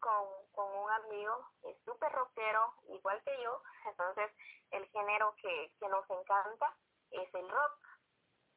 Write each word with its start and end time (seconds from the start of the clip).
con, 0.00 0.74
un 0.82 0.90
amigo, 0.90 1.48
súper 1.84 2.12
rockero, 2.12 2.74
igual 2.88 3.22
que 3.24 3.42
yo, 3.42 3.62
entonces 3.86 4.30
el 4.70 4.86
género 4.88 5.34
que, 5.40 5.72
nos 5.88 6.08
encanta 6.10 6.76
es 7.10 7.34
el 7.34 7.48
rock, 7.48 7.78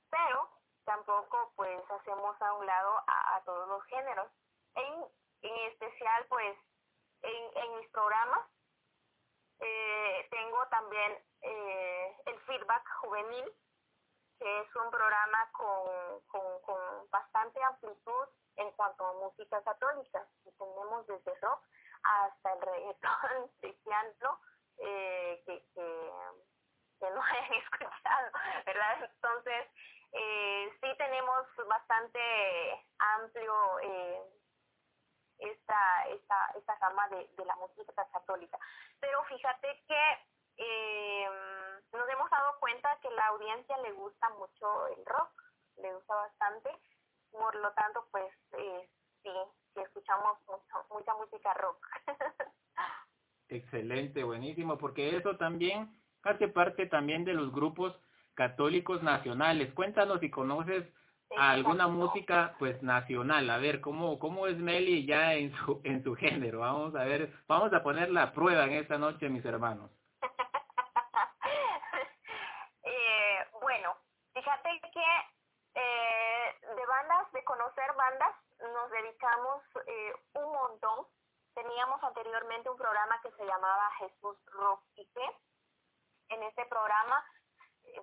pero 0.10 0.50
tampoco 0.86 1.52
pues 1.56 1.80
hacemos 1.90 2.40
a 2.42 2.54
un 2.54 2.66
lado 2.66 3.04
a, 3.08 3.42
todos 3.46 3.68
los 3.68 3.84
géneros. 3.86 4.30
En, 4.76 5.06
en 5.42 5.72
especial 5.72 6.26
pues 6.30 6.58
en, 7.22 7.58
en 7.58 7.76
mis 7.78 7.90
programas 7.90 8.46
eh, 9.60 10.28
tengo 10.30 10.68
también 10.68 11.18
eh, 11.42 12.18
el 12.26 12.40
feedback 12.42 12.88
juvenil, 13.02 13.52
que 14.38 14.60
es 14.62 14.76
un 14.76 14.92
programa 14.92 15.50
con, 15.54 16.22
con, 16.28 16.62
con 16.62 17.10
bastante 17.10 17.64
amplitud 17.64 18.28
en 18.58 18.72
cuanto 18.72 19.06
a 19.06 19.14
música 19.14 19.62
católica. 19.64 20.26
Y 20.46 20.52
tenemos 20.52 21.06
desde 21.08 21.34
rock 21.42 21.64
hasta 22.04 22.54
el 22.54 22.62
reggaetón 22.62 23.52
cristiano 23.62 24.40
eh, 24.78 25.44
que, 25.46 25.66
que, 25.74 27.10
no 27.10 27.22
hayan 27.24 27.54
escuchado, 27.54 28.32
¿verdad? 28.66 29.04
Entonces, 29.04 29.68
eh, 30.14 30.72
sí 30.82 30.88
tenemos 30.98 31.46
bastante 31.68 32.20
amplio 32.98 33.80
eh, 33.80 34.22
esta, 35.40 36.08
esta, 36.08 36.52
esta 36.56 36.78
gama 36.78 37.08
de, 37.10 37.28
de 37.28 37.46
la 37.46 37.56
música 37.58 38.06
católica. 38.12 38.58
Pero 39.00 39.24
fíjate 39.26 39.84
que 39.88 40.18
eh, 40.58 41.30
nos 41.92 42.10
hemos 42.10 42.30
dado 42.30 42.60
cuenta 42.60 42.98
que 43.02 43.10
la 43.12 43.28
audiencia 43.28 43.78
le 43.78 43.92
gusta 43.92 44.30
mucho 44.30 44.88
el 44.88 45.06
rock, 45.06 45.32
le 45.78 45.94
gusta 45.94 46.16
bastante, 46.16 46.70
por 47.34 47.56
lo 47.56 47.72
tanto, 47.74 48.08
pues 48.12 48.32
eh, 48.54 48.90
sí, 49.24 49.30
sí 49.74 49.82
escuchamos 49.82 50.38
mucho, 50.48 50.86
mucha 50.92 51.14
música 51.16 51.54
rock. 51.56 51.86
Excelente, 53.50 54.24
buenísimo, 54.24 54.78
porque 54.78 55.18
eso 55.18 55.38
también 55.38 55.96
hace 56.24 56.48
parte 56.48 56.88
también 56.88 57.26
de 57.26 57.34
los 57.34 57.52
grupos 57.52 57.94
católicos 58.34 59.04
nacionales. 59.04 59.74
Cuéntanos 59.74 60.20
si 60.22 60.30
conoces 60.32 60.86
alguna 61.38 61.88
música 61.88 62.56
pues 62.60 62.82
nacional. 62.82 63.50
A 63.50 63.58
ver, 63.58 63.82
¿cómo, 63.82 64.20
cómo 64.20 64.48
es 64.48 64.58
Meli 64.58 65.06
ya 65.06 65.34
en 65.34 65.54
su, 65.58 65.82
en 65.84 66.04
su 66.04 66.16
género? 66.16 66.60
Vamos 66.60 66.96
a 66.96 67.04
ver, 67.04 67.32
vamos 67.48 67.74
a 67.74 67.84
poner 67.84 68.10
la 68.12 68.32
prueba 68.34 68.66
en 68.66 68.74
esta 68.74 68.98
noche, 68.98 69.30
mis 69.30 69.46
hermanos. 69.46 69.92
eh, 72.84 73.48
bueno, 73.62 73.96
fíjate 74.34 74.82
que 74.94 75.04
eh, 75.76 76.56
de 76.76 76.86
bandas, 76.86 77.32
de 77.34 77.44
conocer 77.64 77.94
bandas, 77.94 78.36
nos 78.60 78.92
dedicamos 78.92 79.64
eh, 79.88 80.14
un 80.34 80.52
montón. 80.52 81.08
Teníamos 81.54 82.04
anteriormente 82.04 82.70
un 82.70 82.78
programa 82.78 83.22
que 83.22 83.32
se 83.32 83.46
llamaba 83.46 83.92
Jesús 84.00 84.38
Rock 84.48 84.82
y 84.96 85.06
qué. 85.14 85.38
En 86.30 86.44
este 86.44 86.66
programa 86.66 87.24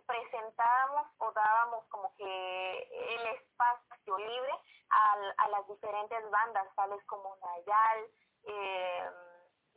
presentábamos 0.07 1.09
o 1.19 1.33
dábamos 1.33 1.85
como 1.89 2.15
que 2.17 2.83
el 3.15 3.27
espacio 3.27 4.19
libre 4.19 4.53
a, 4.91 5.13
a 5.39 5.49
las 5.49 5.67
diferentes 5.67 6.31
bandas, 6.31 6.75
tales 6.77 7.05
como 7.07 7.37
Nayal, 7.43 8.07
eh, 8.45 9.11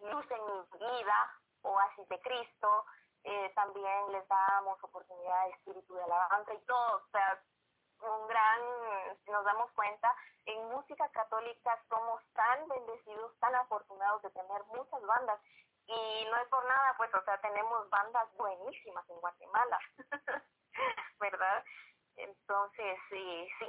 Luz 0.01 0.25
en 0.29 0.45
mi 0.45 0.79
vida, 0.79 1.39
Oasis 1.61 2.07
de 2.09 2.19
Cristo, 2.21 2.85
eh, 3.23 3.51
también 3.55 4.11
les 4.11 4.27
dábamos 4.27 4.83
oportunidad 4.83 5.45
de 5.45 5.51
espíritu 5.51 5.93
de 5.95 6.03
alabanza 6.03 6.53
y 6.53 6.65
todo, 6.65 6.97
o 6.97 7.09
sea, 7.11 7.41
un 8.01 8.27
gran, 8.27 8.61
nos 9.27 9.45
damos 9.45 9.71
cuenta, 9.71 10.13
en 10.45 10.69
música 10.69 11.09
católica 11.09 11.79
somos 11.89 12.21
tan 12.33 12.67
bendecidos, 12.67 13.37
tan 13.39 13.55
afortunados 13.55 14.21
de 14.21 14.29
tener 14.31 14.63
muchas 14.65 15.01
bandas 15.05 15.39
y 15.87 16.25
no 16.25 16.37
es 16.37 16.47
por 16.49 16.65
nada, 16.65 16.95
pues, 16.97 17.13
o 17.13 17.23
sea, 17.23 17.39
tenemos 17.41 17.89
bandas 17.89 18.27
buenísimas 18.37 19.09
en 19.09 19.19
Guatemala, 19.19 19.79
¿verdad? 21.19 21.63
Entonces, 22.15 22.97
sí, 23.09 23.47
sí, 23.59 23.65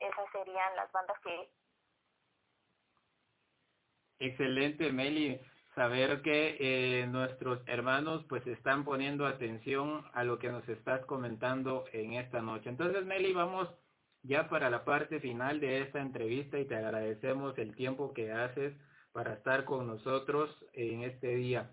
esas 0.00 0.30
serían 0.32 0.76
las 0.76 0.90
bandas 0.92 1.18
que... 1.20 1.50
Excelente, 4.18 4.92
Meli, 4.92 5.40
saber 5.76 6.22
que 6.22 6.56
eh, 6.58 7.06
nuestros 7.06 7.60
hermanos 7.66 8.24
pues 8.30 8.44
están 8.46 8.84
poniendo 8.84 9.26
atención 9.26 10.04
a 10.14 10.24
lo 10.24 10.38
que 10.38 10.50
nos 10.50 10.66
estás 10.70 11.04
comentando 11.04 11.84
en 11.92 12.14
esta 12.14 12.40
noche. 12.40 12.70
Entonces, 12.70 13.04
Meli, 13.04 13.34
vamos 13.34 13.68
ya 14.22 14.48
para 14.48 14.70
la 14.70 14.86
parte 14.86 15.20
final 15.20 15.60
de 15.60 15.82
esta 15.82 16.00
entrevista 16.00 16.58
y 16.58 16.64
te 16.64 16.76
agradecemos 16.76 17.56
el 17.58 17.76
tiempo 17.76 18.14
que 18.14 18.32
haces 18.32 18.74
para 19.12 19.34
estar 19.34 19.66
con 19.66 19.86
nosotros 19.86 20.50
en 20.72 21.02
este 21.02 21.36
día. 21.36 21.70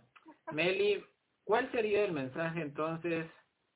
Meli, 0.51 1.01
¿cuál 1.45 1.71
sería 1.71 2.03
el 2.03 2.11
mensaje 2.11 2.61
entonces 2.61 3.25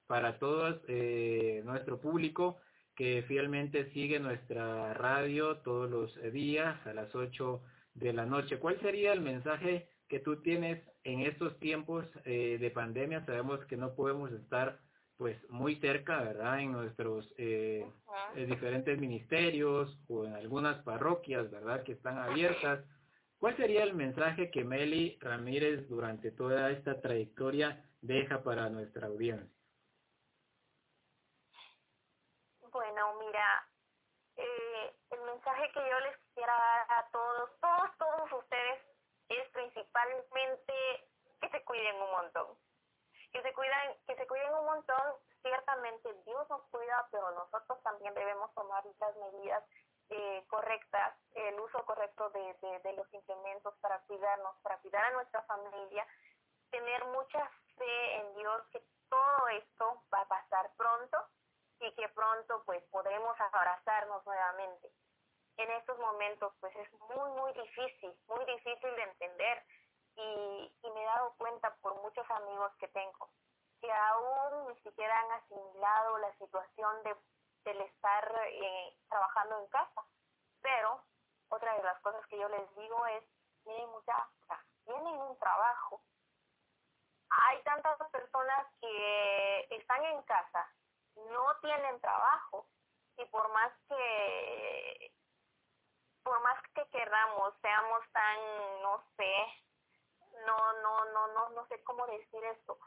para 0.07 0.39
todo 0.39 0.81
eh, 0.89 1.61
nuestro 1.63 2.01
público 2.01 2.57
que 2.97 3.23
fielmente 3.29 3.91
sigue 3.91 4.19
nuestra 4.19 4.94
radio 4.94 5.59
todos 5.59 5.89
los 5.89 6.33
días 6.33 6.85
a 6.85 6.94
las 6.94 7.15
8 7.15 7.61
de 7.94 8.11
la 8.11 8.25
noche? 8.25 8.59
¿Cuál 8.59 8.77
sería 8.81 9.13
el 9.13 9.21
mensaje 9.21 9.88
que 10.07 10.19
tú 10.19 10.41
tienes 10.41 10.84
en 11.03 11.22
estos 11.22 11.59
tiempos 11.59 12.06
eh, 12.25 12.57
de 12.59 12.72
pandemia? 12.72 13.25
Sabemos 13.25 13.63
que 13.66 13.78
no 13.78 13.95
podemos 13.95 14.31
estar 14.31 14.79
pues 15.18 15.38
muy 15.50 15.78
cerca, 15.78 16.22
¿verdad? 16.22 16.59
En 16.59 16.72
nuestros 16.72 17.34
eh, 17.38 17.85
diferentes 18.35 19.00
ministerios 19.00 20.00
o 20.07 20.25
en 20.25 20.34
algunas 20.34 20.84
parroquias, 20.84 21.50
¿verdad? 21.50 21.84
Que 21.84 21.94
están 21.94 22.19
abiertas 22.19 22.85
¿Cuál 23.40 23.56
sería 23.56 23.84
el 23.84 23.94
mensaje 23.94 24.50
que 24.50 24.63
Meli 24.63 25.18
Ramírez 25.22 25.88
durante 25.88 26.31
toda 26.31 26.72
esta 26.72 27.00
trayectoria 27.01 27.85
deja 28.01 28.41
para 28.41 28.68
nuestra 28.69 29.07
audiencia? 29.07 29.47
Bueno, 32.72 33.19
mira, 33.19 33.68
eh, 34.38 34.95
el 35.12 35.22
mensaje 35.22 35.72
que 35.72 35.79
yo 35.79 36.00
les 36.00 36.18
quisiera 36.18 36.51
dar 36.51 36.91
a 36.91 37.12
todos, 37.12 37.51
todos, 37.62 37.97
todos 37.97 38.44
ustedes, 38.44 38.79
es 38.79 38.86
principalmente 40.05 41.09
que 41.41 41.49
se 41.49 41.63
cuiden 41.63 42.01
un 42.01 42.11
montón. 42.11 42.57
Que 43.31 43.41
se 43.41 43.53
cuiden, 43.53 43.97
que 44.05 44.15
se 44.15 44.27
cuiden 44.27 44.53
un 44.53 44.65
montón, 44.65 45.13
ciertamente 45.41 46.13
Dios 46.25 46.49
nos 46.49 46.61
cuida, 46.69 47.07
pero 47.11 47.31
nosotros 47.31 47.81
también 47.83 48.13
debemos 48.13 48.53
tomar 48.53 48.83
las 48.99 49.15
medidas 49.17 49.63
eh, 50.09 50.45
correctas, 50.47 51.15
el 51.35 51.59
uso 51.59 51.83
correcto 51.85 52.29
de, 52.29 52.79
de, 52.83 52.93
los 52.93 53.13
implementos 53.13 53.75
para 53.81 53.99
cuidarnos, 54.01 54.55
para 54.61 54.77
cuidar 54.77 55.03
a 55.05 55.11
nuestra 55.11 55.41
familia, 55.43 56.07
tener 56.71 57.03
mucha 57.05 57.51
fe 57.77 58.15
en 58.15 58.35
Dios 58.35 58.63
que 58.71 58.81
todo 59.09 59.47
esto 59.49 60.03
va 60.13 60.21
a 60.21 60.27
pasar 60.27 60.71
pronto 60.77 61.17
y 61.79 61.91
que 61.93 62.07
pronto 62.09 62.63
pues 62.65 62.83
podremos 62.85 63.39
abrazarnos 63.39 64.25
nuevamente. 64.25 64.89
En 65.57 65.69
estos 65.71 65.97
momentos 65.99 66.53
pues 66.61 66.73
es 66.75 66.91
muy 66.93 67.29
muy 67.31 67.53
difícil, 67.53 68.13
muy 68.27 68.45
difícil 68.45 68.95
de 68.95 69.03
entender 69.03 69.63
y, 70.17 70.73
y 70.83 70.91
me 70.91 71.01
he 71.01 71.05
dado 71.05 71.33
cuenta 71.38 71.73
por 71.81 71.95
muchos 72.01 72.29
amigos 72.31 72.72
que 72.79 72.88
tengo 72.89 73.29
que 73.79 73.91
aún 73.91 74.67
ni 74.69 74.75
siquiera 74.81 75.19
han 75.19 75.31
asimilado 75.33 76.17
la 76.17 76.35
situación 76.38 77.03
de 77.03 77.16
del 77.67 77.81
estar 77.81 78.41
eh, 78.45 78.97
trabajando 79.09 79.59
en 79.59 79.67
casa. 79.67 80.01
Pero 80.61 81.03
otra 81.50 81.75
de 81.75 81.83
las 81.83 82.00
cosas 82.01 82.25
que 82.27 82.39
yo 82.39 82.47
les 82.50 82.75
digo 82.75 83.06
es, 83.07 83.23
tienen 83.63 83.89
mucha, 83.89 84.29
tienen 84.85 85.22
un 85.22 85.38
trabajo. 85.38 86.01
Hay 87.29 87.61
tantas 87.63 87.97
personas 88.09 88.67
que 88.79 89.67
están 89.72 90.03
en 90.06 90.22
casa, 90.23 90.72
no 91.16 91.56
tienen 91.59 92.00
trabajo 92.00 92.66
y 93.17 93.25
por 93.25 93.51
más 93.51 93.72
que 93.89 95.11
por 96.23 96.41
más 96.41 96.61
que 96.73 96.85
queramos, 96.89 97.53
seamos 97.61 98.01
tan, 98.11 98.81
no 98.81 99.01
sé, 99.16 99.33
no, 100.47 100.73
no, 100.81 101.05
no, 101.05 101.27
no, 101.27 101.49
no 101.49 101.67
sé 101.67 101.83
cómo 101.83 102.07
decir 102.07 102.44
esto, 102.45 102.79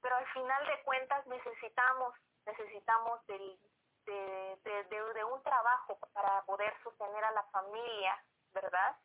pero 0.00 0.16
al 0.16 0.26
final 0.32 0.66
de 0.66 0.82
cuentas 0.82 1.26
necesitamos, 1.26 2.14
necesitamos 2.46 3.24
de, 3.26 3.58
de, 4.06 4.84
de, 4.84 5.24
un 5.24 5.42
trabajo 5.42 5.98
para 6.12 6.42
poder 6.44 6.72
sostener 6.82 7.24
a 7.24 7.32
la 7.32 7.42
familia, 7.44 8.18
¿verdad? 8.52 8.96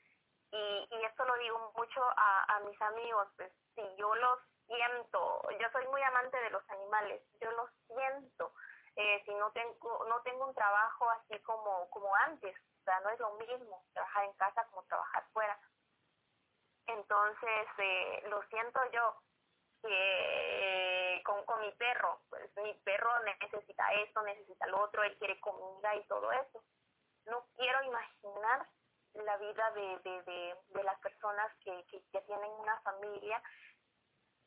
Y, 0.52 0.88
y 0.90 1.06
esto 1.06 1.26
lo 1.26 1.36
digo 1.36 1.74
mucho 1.76 2.02
a, 2.16 2.56
a 2.56 2.60
mis 2.62 2.82
amigos, 2.82 3.28
pues 3.36 3.52
si 3.76 3.82
yo 3.98 4.14
los 4.16 4.40
siento, 4.68 5.42
yo 5.60 5.68
soy 5.72 5.88
muy 5.88 6.02
amante 6.04 6.38
de 6.38 6.50
los 6.50 6.70
animales, 6.70 7.22
yo 7.42 7.52
los 7.52 7.70
siento, 7.88 8.54
eh, 8.96 9.22
si 9.26 9.34
no 9.36 9.52
tengo, 9.52 10.06
no 10.08 10.22
tengo 10.22 10.46
un 10.48 10.54
trabajo 10.54 11.10
así 11.10 11.40
como, 11.44 11.90
como 11.90 12.14
antes, 12.16 12.56
o 12.82 12.84
sea, 12.84 13.00
no 13.02 13.10
es 13.10 13.20
lo 13.20 13.34
mismo 13.34 13.84
trabajar 13.94 14.26
en 14.26 14.34
casa 14.34 14.66
como 14.70 14.84
trabajar 14.84 15.24
fuera. 15.34 15.60
Entonces, 16.88 17.68
eh, 17.78 18.24
lo 18.28 18.42
siento 18.44 18.80
yo, 18.92 19.16
que 19.82 21.22
con, 21.26 21.44
con 21.46 21.62
mi 21.62 21.72
perro, 21.72 22.22
pues 22.30 22.56
mi 22.58 22.74
perro 22.84 23.12
necesita 23.24 23.92
esto, 23.94 24.22
necesita 24.22 24.68
lo 24.68 24.82
otro, 24.82 25.04
él 25.04 25.18
quiere 25.18 25.40
comida 25.40 25.96
y 25.96 26.04
todo 26.06 26.32
eso. 26.32 26.64
No 27.26 27.46
quiero 27.56 27.84
imaginar 27.84 28.68
la 29.14 29.38
vida 29.38 29.72
de, 29.72 30.00
de, 30.00 30.24
de, 30.24 30.56
de 30.70 30.84
las 30.84 31.00
personas 31.00 31.52
que, 31.64 31.86
que 31.86 32.04
ya 32.14 32.22
tienen 32.22 32.52
una 32.52 32.80
familia. 32.82 33.42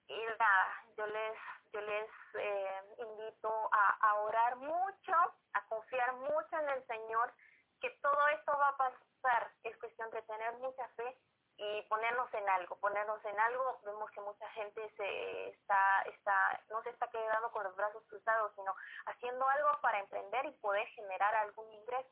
Y 0.06 0.20
nada, 0.38 0.84
yo 0.96 1.06
les, 1.06 1.38
yo 1.72 1.80
les 1.80 2.10
eh, 2.34 2.82
invito 2.98 3.68
a 3.72 4.14
orar 4.20 4.56
mucho, 4.56 5.12
a 5.52 5.66
confiar 5.68 6.12
mucho 6.14 6.58
en 6.58 6.68
el 6.68 6.86
Señor, 6.86 7.32
que 7.80 7.90
todo 8.02 8.28
esto 8.28 8.52
va 8.58 8.68
a 8.68 8.76
pasar. 8.76 9.52
Es 9.62 9.76
cuestión 9.78 10.10
de 10.10 10.22
tener 10.22 10.52
mucha 10.54 10.86
fe 10.90 11.18
y 11.56 11.82
ponernos 11.82 12.32
en 12.34 12.48
algo, 12.48 12.76
ponernos 12.76 13.24
en 13.24 13.38
algo, 13.38 13.80
vemos 13.84 14.10
que 14.10 14.20
mucha 14.20 14.48
gente 14.50 14.92
se 14.96 15.48
está, 15.50 16.02
está, 16.02 16.60
no 16.70 16.82
se 16.82 16.90
está 16.90 17.08
quedando 17.08 17.50
con 17.52 17.62
los 17.64 17.76
brazos 17.76 18.02
cruzados, 18.08 18.52
sino 18.56 18.74
haciendo 19.06 19.46
algo 19.48 19.80
para 19.80 20.00
emprender 20.00 20.46
y 20.46 20.52
poder 20.52 20.86
generar 20.88 21.34
algún 21.36 21.70
ingreso. 21.72 22.10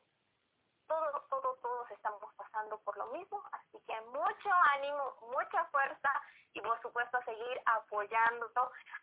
Todos, 0.87 1.27
todos, 1.29 1.59
todos 1.61 1.91
estamos 1.91 2.33
pasando 2.35 2.77
por 2.79 2.97
lo 2.97 3.07
mismo, 3.07 3.41
así 3.51 3.79
que 3.87 4.01
mucho 4.01 4.49
ánimo, 4.75 5.15
mucha 5.21 5.65
fuerza 5.65 6.09
y 6.53 6.61
por 6.61 6.79
supuesto 6.81 7.17
a 7.17 7.25
seguir 7.25 7.61
apoyando 7.65 8.51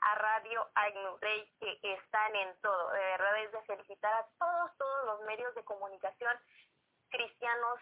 a 0.02 0.14
Radio 0.14 0.68
Agnus 0.74 1.20
Rey 1.20 1.50
que 1.58 1.94
están 1.94 2.36
en 2.36 2.54
todo. 2.60 2.90
De 2.90 3.00
verdad 3.00 3.38
es 3.38 3.52
de 3.52 3.62
felicitar 3.62 4.12
a 4.14 4.26
todos, 4.38 4.76
todos 4.76 5.04
los 5.06 5.20
medios 5.22 5.54
de 5.54 5.64
comunicación 5.64 6.38
cristianos 7.10 7.80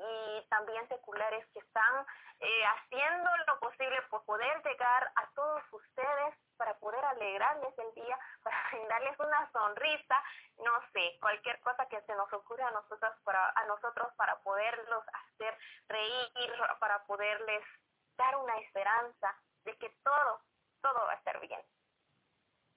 y 0.00 0.46
también 0.48 0.86
seculares 0.88 1.46
que 1.52 1.58
están 1.60 2.06
eh, 2.40 2.64
haciendo 2.64 3.30
lo 3.46 3.60
posible 3.60 4.00
por 4.08 4.24
poder 4.24 4.62
llegar 4.62 5.12
a 5.14 5.30
todos 5.34 5.62
ustedes 5.72 6.34
para 6.56 6.74
poder 6.78 7.04
alegrarles 7.04 7.78
el 7.78 7.94
día, 7.94 8.18
para 8.42 8.56
darles 8.88 9.18
una 9.18 9.50
sonrisa, 9.52 10.24
no 10.58 10.72
sé, 10.92 11.18
cualquier 11.20 11.60
cosa 11.60 11.86
que 11.86 12.00
se 12.02 12.14
nos 12.14 12.32
ocurra 12.32 12.68
a 12.68 12.72
nosotros 12.72 13.12
para 13.24 13.50
a 13.50 13.64
nosotros 13.66 14.08
para 14.16 14.36
poderlos 14.42 15.04
hacer 15.12 15.58
reír, 15.88 16.52
para 16.78 17.02
poderles 17.04 17.64
dar 18.16 18.36
una 18.36 18.56
esperanza 18.58 19.36
de 19.64 19.76
que 19.76 19.90
todo 20.02 20.40
todo 20.82 21.06
va 21.06 21.12
a 21.12 21.16
estar 21.16 21.38
bien. 21.40 21.60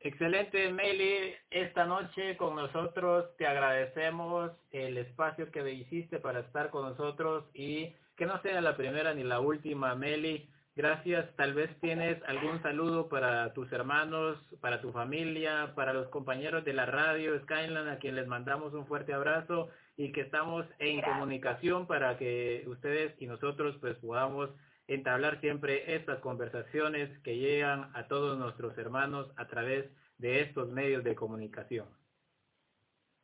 Excelente, 0.06 0.70
Meli. 0.74 1.34
Esta 1.50 1.86
noche 1.86 2.36
con 2.36 2.58
nosotros 2.58 3.26
te 3.38 3.48
agradecemos 3.48 4.52
el 4.72 4.98
espacio 4.98 5.50
que 5.50 5.72
hiciste 5.72 6.20
para 6.20 6.42
estar 6.42 6.72
con 6.72 6.90
nosotros 6.90 7.46
y 7.54 7.94
que 8.18 8.26
no 8.26 8.42
sea 8.42 8.60
la 8.60 8.76
primera 8.76 9.14
ni 9.14 9.24
la 9.24 9.40
última, 9.40 9.96
Meli. 9.96 10.50
Gracias. 10.76 11.34
Tal 11.38 11.54
vez 11.54 11.70
tienes 11.80 12.22
algún 12.28 12.62
saludo 12.62 13.08
para 13.08 13.54
tus 13.54 13.72
hermanos, 13.72 14.38
para 14.60 14.82
tu 14.82 14.92
familia, 14.92 15.72
para 15.74 15.94
los 15.94 16.10
compañeros 16.10 16.66
de 16.66 16.74
la 16.74 16.86
radio 16.86 17.40
Skyland, 17.44 17.88
a 17.88 18.00
quien 18.00 18.16
les 18.16 18.28
mandamos 18.28 18.74
un 18.74 18.86
fuerte 18.86 19.14
abrazo 19.14 19.70
y 19.96 20.12
que 20.12 20.20
estamos 20.20 20.66
en 20.80 21.02
comunicación 21.02 21.88
para 21.88 22.18
que 22.18 22.66
ustedes 22.68 23.14
y 23.22 23.28
nosotros 23.28 23.78
pues 23.80 23.96
podamos 24.00 24.50
entablar 24.88 25.40
siempre 25.40 25.96
estas 25.96 26.20
conversaciones 26.20 27.10
que 27.24 27.38
llegan 27.38 27.92
a 27.96 28.08
todos 28.08 28.38
nuestros 28.38 28.78
hermanos 28.78 29.32
a 29.38 29.48
través 29.48 29.90
de 30.18 30.42
estos 30.42 30.70
medios 30.70 31.04
de 31.04 31.16
comunicación. 31.16 31.88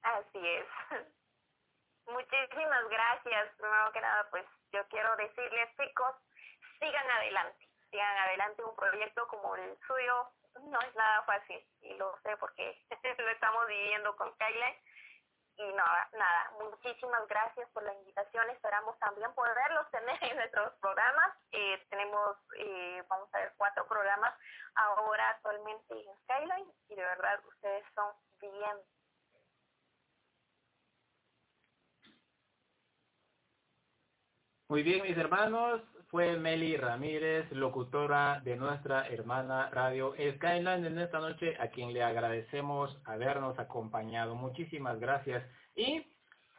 Así 0.02 0.40
es. 0.40 0.66
Muchísimas 2.08 2.90
gracias. 2.90 3.56
Primero 3.58 3.92
que 3.94 4.02
nada, 4.02 4.28
pues 4.32 4.46
yo 4.72 4.82
quiero 4.90 5.16
decirles, 5.18 5.70
chicos, 5.78 6.16
sigan 6.80 7.10
adelante. 7.10 7.68
Sigan 7.92 8.18
adelante 8.18 8.64
un 8.64 8.76
proyecto 8.76 9.28
como 9.28 9.56
el 9.56 9.78
suyo. 9.86 10.30
No 10.72 10.80
es 10.82 10.96
nada 10.96 11.24
fácil 11.24 11.64
y 11.82 11.94
lo 11.96 12.18
sé 12.24 12.36
porque 12.38 12.78
lo 13.18 13.30
estamos 13.30 13.68
viviendo 13.68 14.16
con 14.16 14.34
Skyline 14.34 14.76
y 15.60 15.74
nada, 15.74 16.10
nada, 16.14 16.52
muchísimas 16.58 17.28
gracias 17.28 17.70
por 17.72 17.84
la 17.84 17.94
invitación. 17.94 18.50
Esperamos 18.50 18.98
también 19.00 19.34
poderlos 19.34 19.92
tener 19.92 20.18
en 20.24 20.38
nuestros 20.38 20.74
programas. 20.80 21.36
Eh, 21.52 21.86
tenemos, 21.90 22.38
eh, 22.58 23.04
vamos 23.10 23.28
a 23.34 23.40
ver, 23.40 23.54
cuatro 23.58 23.86
programas 23.86 24.34
ahora 24.76 25.32
actualmente 25.32 25.94
en 25.94 26.18
Skyline 26.24 26.74
y 26.88 26.96
de 26.96 27.04
verdad 27.04 27.40
ustedes 27.46 27.84
son 27.94 28.14
bien. 28.40 28.78
Muy 34.70 34.84
bien, 34.84 35.02
mis 35.04 35.18
hermanos, 35.18 35.82
fue 36.10 36.38
Meli 36.38 36.76
Ramírez, 36.76 37.52
locutora 37.52 38.42
de 38.44 38.56
nuestra 38.56 39.08
hermana 39.08 39.70
Radio 39.70 40.16
Skyline 40.36 40.86
en 40.86 40.98
esta 40.98 41.20
noche, 41.20 41.56
a 41.60 41.68
quien 41.68 41.94
le 41.94 42.02
agradecemos 42.02 43.00
habernos 43.06 43.60
acompañado. 43.60 44.34
Muchísimas 44.34 45.00
gracias. 45.00 45.44
Y 45.76 46.04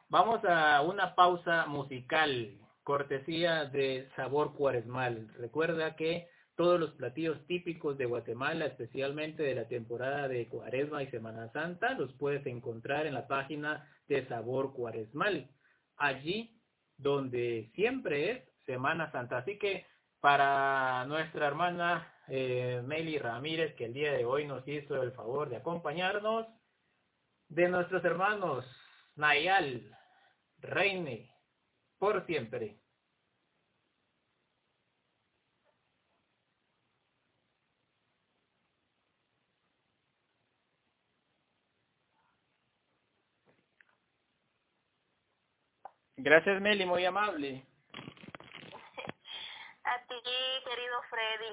vamos 0.08 0.40
a 0.44 0.80
una 0.82 1.16
pausa 1.16 1.66
musical, 1.66 2.58
cortesía 2.84 3.64
de 3.64 4.08
Sabor 4.14 4.54
Cuaresmal. 4.54 5.28
Recuerda 5.34 5.96
que 5.96 6.28
todos 6.54 6.78
los 6.78 6.92
platillos 6.92 7.44
típicos 7.48 7.98
de 7.98 8.06
Guatemala, 8.06 8.66
especialmente 8.66 9.42
de 9.42 9.56
la 9.56 9.66
temporada 9.66 10.28
de 10.28 10.46
Cuaresma 10.46 11.02
y 11.02 11.10
Semana 11.10 11.50
Santa, 11.52 11.94
los 11.94 12.12
puedes 12.12 12.46
encontrar 12.46 13.06
en 13.08 13.14
la 13.14 13.26
página 13.26 13.88
de 14.06 14.24
Sabor 14.28 14.72
Cuaresmal. 14.74 15.50
Allí 15.96 16.56
donde 16.96 17.70
siempre 17.74 18.30
es 18.30 18.49
Semana 18.70 19.10
Santa. 19.10 19.38
Así 19.38 19.58
que 19.58 19.84
para 20.20 21.04
nuestra 21.06 21.48
hermana 21.48 22.14
eh, 22.28 22.80
Meli 22.84 23.18
Ramírez, 23.18 23.74
que 23.74 23.86
el 23.86 23.94
día 23.94 24.12
de 24.12 24.24
hoy 24.24 24.46
nos 24.46 24.66
hizo 24.68 25.02
el 25.02 25.10
favor 25.10 25.48
de 25.48 25.56
acompañarnos, 25.56 26.46
de 27.48 27.68
nuestros 27.68 28.04
hermanos 28.04 28.64
Nayal, 29.16 29.90
Reine, 30.60 31.34
por 31.98 32.24
siempre. 32.26 32.78
Gracias 46.16 46.60
Meli, 46.60 46.86
muy 46.86 47.04
amable. 47.04 47.66
Ti, 50.22 50.62
querido 50.64 51.00
Freddy. 51.08 51.48